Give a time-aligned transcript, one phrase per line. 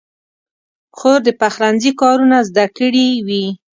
[0.97, 3.45] خور د پخلنځي کارونه زده کړي وي.